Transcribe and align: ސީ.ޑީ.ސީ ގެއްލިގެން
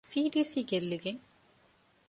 ސީ.ޑީ.ސީ 0.09 0.59
ގެއްލިގެން 0.69 1.21